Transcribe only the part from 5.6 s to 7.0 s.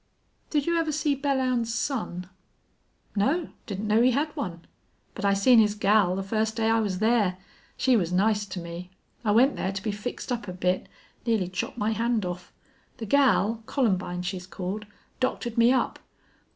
gal the fust day I was